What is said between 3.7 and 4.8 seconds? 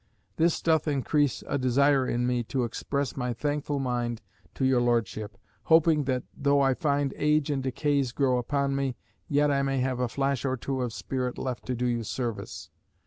mind to